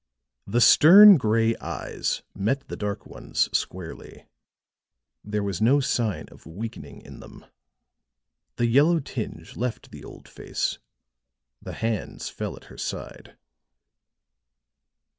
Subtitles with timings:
[0.47, 4.25] The stern gray eyes met the dark ones squarely.
[5.23, 7.45] There was no sign of weakening in them;
[8.55, 10.79] the yellow tinge left the old face;
[11.61, 13.37] the hands fell at her side.